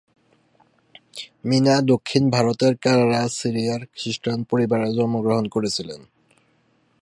[1.45, 6.01] মীনা দক্ষিণ ভারতের কেরালার সিরিয়ার খ্রিস্টান পরিবারে জন্মগ্রহণ করেছিলেন।